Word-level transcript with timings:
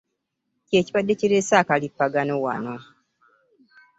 Kye 0.67 0.81
kibadde 0.85 1.13
kireese 1.19 1.53
akalippagano 1.61 2.33
wano. 2.43 2.75